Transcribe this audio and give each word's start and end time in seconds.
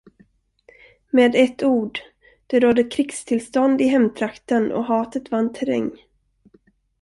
Med 1.09 1.35
ett 1.35 1.63
ord, 1.63 1.99
det 2.47 2.59
rådde 2.59 2.83
krigstillstånd 2.83 3.81
i 3.81 3.87
hemtrakten 3.87 4.71
och 4.71 4.83
hatet 4.85 5.31
vann 5.31 5.53
terräng. 5.53 5.91